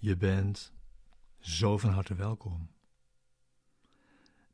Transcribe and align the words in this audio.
Je 0.00 0.16
bent 0.16 0.72
zo 1.38 1.78
van 1.78 1.90
harte 1.90 2.14
welkom 2.14 2.70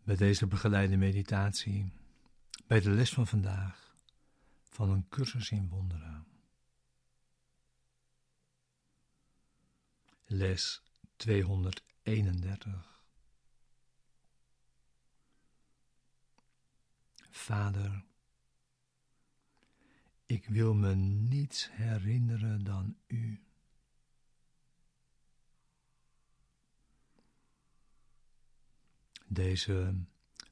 bij 0.03 0.17
deze 0.17 0.47
begeleide 0.47 0.97
meditatie, 0.97 1.93
bij 2.67 2.81
de 2.81 2.91
les 2.91 3.13
van 3.13 3.27
vandaag 3.27 3.97
van 4.63 4.91
een 4.91 5.09
cursus 5.09 5.51
in 5.51 5.69
wonderen. 5.69 6.27
Les 10.25 10.83
231. 11.17 13.03
Vader, 17.31 18.05
ik 20.27 20.47
wil 20.47 20.75
me 20.75 20.95
niets 20.95 21.71
herinneren 21.71 22.65
dan 22.65 22.97
U. 23.07 23.45
Deze 29.35 29.95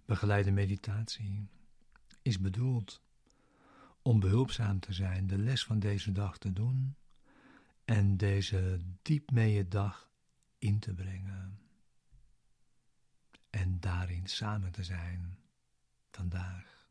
begeleide 0.05 0.51
meditatie 0.51 1.49
is 2.23 2.41
bedoeld 2.41 3.03
om 4.03 4.21
behulpzaam 4.21 4.81
te 4.81 4.93
zijn, 4.93 5.27
de 5.27 5.39
les 5.39 5.65
van 5.65 5.79
deze 5.79 6.13
dag 6.13 6.39
te 6.39 6.53
doen 6.53 6.97
en 7.85 8.17
deze 8.17 8.81
diep 9.03 9.31
mee 9.31 9.69
dag 9.69 10.11
in 10.59 10.79
te 10.79 10.95
brengen. 10.95 11.59
En 13.51 13.81
daarin 13.81 14.27
samen 14.27 14.73
te 14.73 14.85
zijn 14.85 15.39
vandaag. 16.11 16.87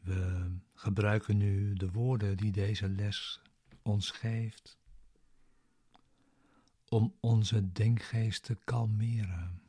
We 0.00 0.50
gebruiken 0.74 1.36
nu 1.36 1.74
de 1.74 1.90
woorden 1.90 2.36
die 2.36 2.52
deze 2.52 2.88
les 2.88 3.40
ons 3.82 4.10
geeft 4.10 4.82
om 6.94 7.14
onze 7.20 7.72
denkgeest 7.72 8.42
te 8.42 8.54
kalmeren 8.64 9.62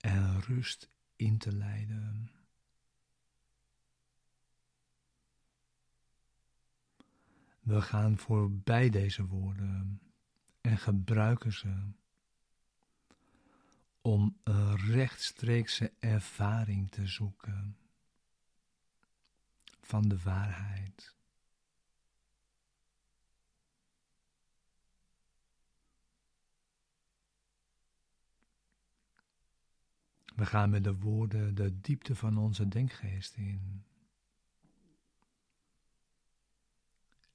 en 0.00 0.40
rust 0.40 0.90
in 1.16 1.38
te 1.38 1.52
leiden. 1.52 2.30
We 7.60 7.82
gaan 7.82 8.18
voorbij 8.18 8.90
deze 8.90 9.26
woorden 9.26 10.00
en 10.60 10.78
gebruiken 10.78 11.52
ze 11.52 11.92
om 14.00 14.36
een 14.42 14.76
rechtstreekse 14.76 15.92
ervaring 15.98 16.90
te 16.90 17.06
zoeken 17.06 17.76
van 19.80 20.08
de 20.08 20.22
waarheid. 20.22 20.89
We 30.40 30.46
gaan 30.46 30.70
met 30.70 30.84
de 30.84 30.96
woorden 30.96 31.54
de 31.54 31.80
diepte 31.80 32.16
van 32.16 32.38
onze 32.38 32.68
denkgeest 32.68 33.36
in. 33.36 33.84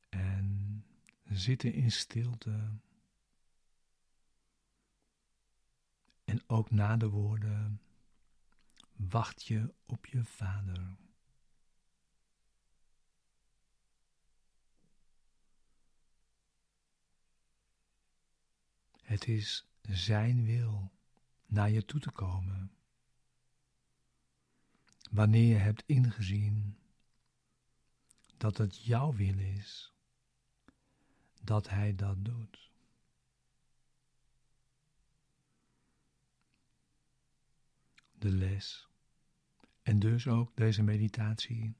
En 0.09 0.85
zitten 1.23 1.73
in 1.73 1.91
stilte. 1.91 2.79
En 6.23 6.49
ook 6.49 6.71
na 6.71 6.97
de 6.97 7.09
woorden 7.09 7.81
wacht 8.95 9.45
je 9.45 9.73
op 9.85 10.05
je 10.05 10.23
vader. 10.23 10.95
Het 19.01 19.27
is 19.27 19.67
zijn 19.81 20.45
wil 20.45 20.91
naar 21.45 21.69
je 21.69 21.85
toe 21.85 21.99
te 21.99 22.11
komen 22.11 22.75
wanneer 25.15 25.47
je 25.47 25.55
hebt 25.55 25.83
ingezien 25.85 26.77
dat 28.37 28.57
het 28.57 28.83
jouw 28.83 29.13
wil 29.13 29.39
is 29.39 29.93
dat 31.41 31.69
Hij 31.69 31.95
dat 31.95 32.25
doet. 32.25 32.71
De 38.11 38.31
les 38.31 38.87
en 39.81 39.99
dus 39.99 40.27
ook 40.27 40.55
deze 40.55 40.83
meditatie 40.83 41.75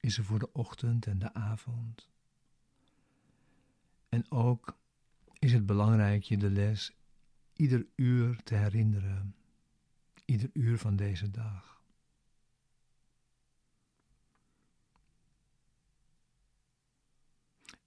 is 0.00 0.18
er 0.18 0.24
voor 0.24 0.38
de 0.38 0.52
ochtend 0.52 1.06
en 1.06 1.18
de 1.18 1.34
avond. 1.34 2.08
En 4.08 4.30
ook 4.30 4.78
is 5.38 5.52
het 5.52 5.66
belangrijk 5.66 6.22
je 6.22 6.36
de 6.36 6.50
les 6.50 6.92
ieder 7.52 7.86
uur 7.94 8.42
te 8.42 8.54
herinneren, 8.54 9.34
ieder 10.24 10.50
uur 10.52 10.78
van 10.78 10.96
deze 10.96 11.30
dag. 11.30 11.83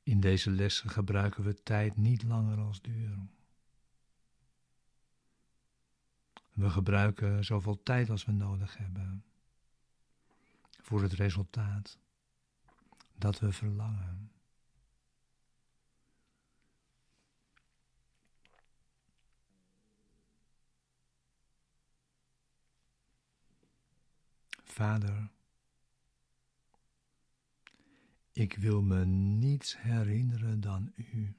In 0.08 0.20
deze 0.20 0.52
lessen 0.52 0.90
gebruiken 0.90 1.44
we 1.44 1.64
tijd 1.64 1.98
niet 1.98 2.24
langer 2.24 2.58
als 2.58 2.82
duur. 2.82 3.18
We 6.54 6.70
gebruiken 6.70 7.46
zoveel 7.46 7.84
tijd 7.84 8.10
als 8.10 8.26
we 8.26 8.32
nodig 8.32 8.78
hebben 8.78 9.24
voor 10.82 11.02
het 11.02 11.14
resultaat 11.14 11.98
dat 13.16 13.40
we 13.40 13.52
verlangen. 13.52 14.32
Vader, 24.64 25.30
ik 28.38 28.56
wil 28.58 28.82
me 28.82 29.06
niets 29.06 29.78
herinneren 29.82 30.60
dan 30.60 30.94
u. 30.96 31.36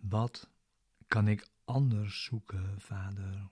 Wat 0.00 0.50
kan 1.06 1.28
ik 1.28 1.48
anders 1.64 2.24
zoeken, 2.24 2.80
Vader, 2.80 3.48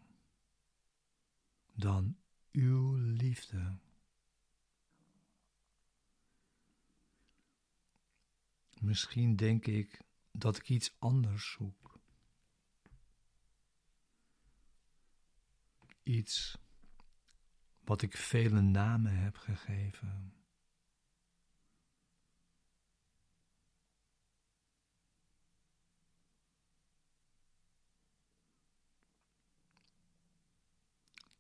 dan 1.75 2.17
uw 2.53 2.95
liefde? 2.95 3.79
Misschien 8.81 9.37
denk 9.37 9.67
ik 9.67 10.03
dat 10.33 10.57
ik 10.57 10.69
iets 10.69 10.95
anders 10.99 11.51
zoek. 11.51 12.01
Iets 16.03 16.59
wat 17.81 18.03
ik 18.03 18.17
vele 18.17 18.61
namen 18.61 19.17
heb 19.17 19.37
gegeven. 19.37 20.33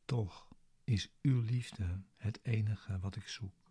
Toch 0.04 0.48
is 0.84 1.10
uw 1.22 1.40
liefde 1.40 2.02
het 2.16 2.38
enige 2.42 2.98
wat 2.98 3.16
ik 3.16 3.28
zoek 3.28 3.67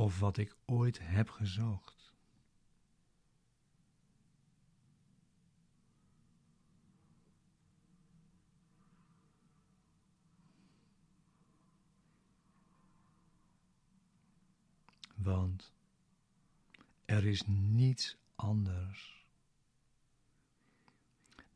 of 0.00 0.18
wat 0.18 0.36
ik 0.36 0.56
ooit 0.64 0.98
heb 1.02 1.30
gezocht. 1.30 2.14
Want 15.14 15.72
er 17.04 17.26
is 17.26 17.46
niets 17.46 18.16
anders 18.34 19.26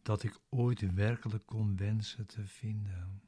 dat 0.03 0.23
ik 0.23 0.41
ooit 0.49 0.95
werkelijk 0.95 1.47
kon 1.47 1.77
wensen 1.77 2.27
te 2.27 2.47
vinden. 2.47 3.23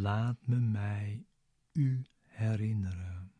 Laat 0.00 0.36
me 0.46 0.56
mij 0.56 1.26
u 1.72 2.04
herinneren. 2.26 3.32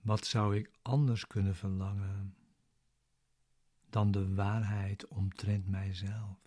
Wat 0.00 0.26
zou 0.26 0.56
ik 0.56 0.70
anders 0.82 1.26
kunnen 1.26 1.56
verlangen 1.56 2.36
dan 3.90 4.10
de 4.10 4.34
waarheid 4.34 5.08
omtrent 5.08 5.68
mijzelf? 5.68 6.46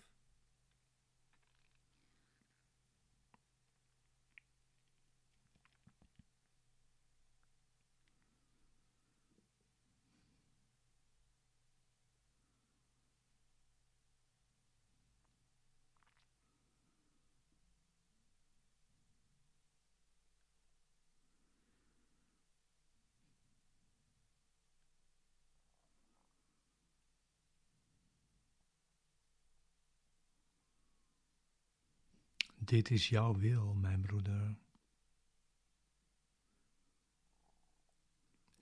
Dit 32.70 32.90
is 32.90 33.08
jouw 33.08 33.34
wil, 33.34 33.74
mijn 33.74 34.00
broeder. 34.00 34.56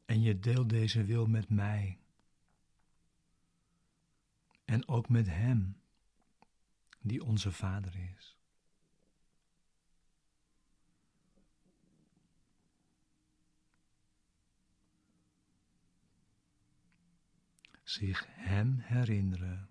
En 0.05 0.23
je 0.23 0.39
deelt 0.39 0.69
deze 0.69 1.05
wil 1.05 1.27
met 1.27 1.49
mij. 1.49 1.99
En 4.65 4.89
ook 4.89 5.09
met 5.09 5.27
Hem, 5.27 5.81
die 7.01 7.25
onze 7.25 7.53
Vader 7.53 7.97
is. 8.17 8.37
Zich 17.83 18.27
Hem 18.29 18.79
herinneren 18.79 19.69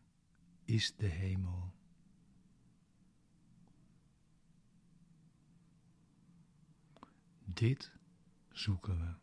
is 0.64 0.96
de 0.96 1.08
hemel. 1.08 1.77
Dit 7.58 7.92
zoeken 8.52 9.00
we. 9.00 9.14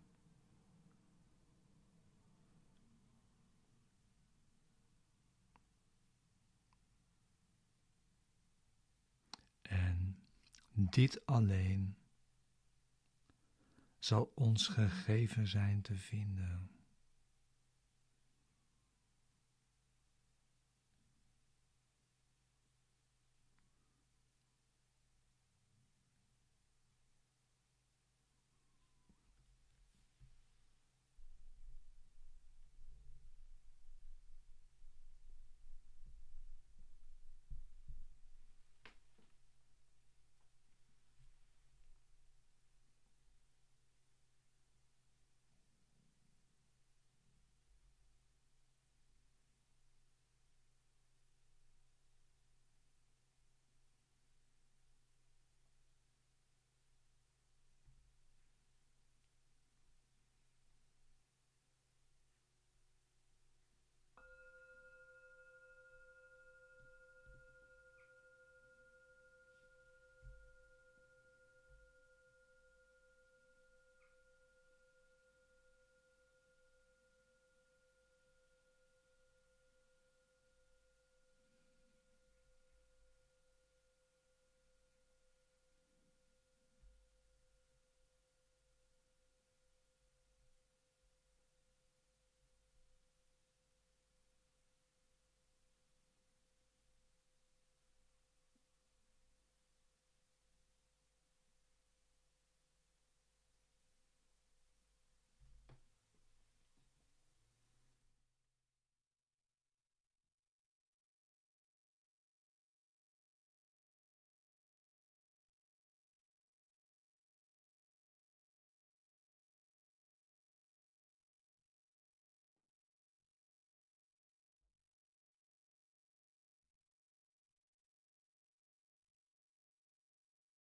En 9.63 10.19
dit 10.73 11.27
alleen 11.27 11.97
zal 13.99 14.33
ons 14.35 14.69
gegeven 14.69 15.47
zijn 15.47 15.83
te 15.83 15.97
vinden. 15.97 16.71